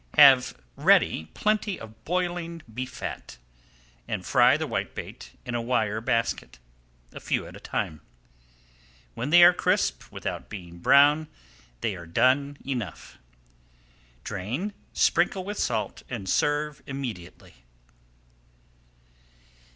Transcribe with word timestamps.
Have 0.15 0.57
ready 0.75 1.25
plenty 1.35 1.79
of 1.79 2.05
boiling 2.05 2.63
beef 2.73 2.89
fat, 2.89 3.37
and 4.07 4.25
fry 4.25 4.57
the 4.57 4.65
whitebait 4.65 5.29
in 5.45 5.53
a 5.53 5.61
wire 5.61 6.01
basket, 6.01 6.57
a 7.13 7.19
few 7.19 7.45
at 7.45 7.55
a 7.55 7.59
time. 7.59 8.01
When 9.13 9.29
they 9.29 9.43
are 9.43 9.53
crisp 9.53 10.11
without 10.11 10.49
being 10.49 10.79
brown 10.79 11.27
they 11.81 11.95
are 11.95 12.07
done 12.07 12.57
enough. 12.65 13.19
Drain, 14.23 14.73
sprinkle 14.91 15.43
[Page 15.45 15.57
440] 15.57 15.59
with 15.59 15.59
salt, 15.59 16.03
and 16.09 16.27
serve 16.27 16.81
immediately. 16.87 17.57